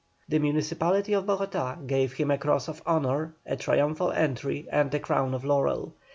The 0.27 0.39
municipality 0.39 1.13
of 1.13 1.27
Bogotá 1.27 1.85
gave 1.85 2.13
him 2.13 2.31
a 2.31 2.37
cross 2.39 2.67
of 2.67 2.81
honour, 2.87 3.35
a 3.45 3.55
triumphal 3.55 4.09
entry, 4.11 4.67
and 4.71 4.91
a 4.95 4.99
crown 4.99 5.35
of 5.35 5.45
laurel. 5.45 5.93